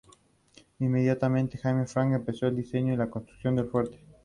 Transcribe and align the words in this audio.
Inmediatamente 0.79 1.59
Jaime 1.59 1.85
Franck 1.85 2.15
empezó 2.15 2.47
el 2.47 2.55
diseño 2.55 2.91
y 2.95 2.97
la 2.97 3.11
construcción 3.11 3.55
del 3.55 3.69
Fuerte. 3.69 3.99